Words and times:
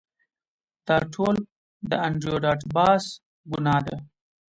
دا 0.87 0.97
ټول 1.13 1.35
د 1.89 1.91
انډریو 2.05 2.35
ډاټ 2.43 2.61
باس 2.75 3.03
ګناه 3.51 3.79
ده 3.87 3.95